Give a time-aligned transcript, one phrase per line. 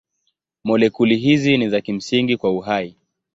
[0.63, 2.95] Molekuli hizi ni za kimsingi kwa uhai.